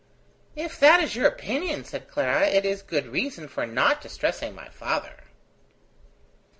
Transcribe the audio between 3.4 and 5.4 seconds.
for not distressing my father."